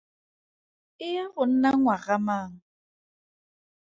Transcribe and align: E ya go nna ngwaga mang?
E 1.05 1.07
ya 1.15 1.25
go 1.33 1.43
nna 1.49 1.69
ngwaga 1.79 2.17
mang? 2.25 2.53